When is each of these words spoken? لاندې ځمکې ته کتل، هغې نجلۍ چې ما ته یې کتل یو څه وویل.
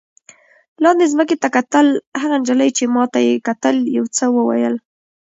لاندې 0.83 1.05
ځمکې 1.13 1.35
ته 1.43 1.47
کتل، 1.55 1.87
هغې 2.21 2.37
نجلۍ 2.41 2.69
چې 2.77 2.83
ما 2.95 3.03
ته 3.13 3.19
یې 3.27 3.35
کتل 3.47 3.75
یو 3.97 4.05
څه 4.17 4.25
وویل. 4.35 4.75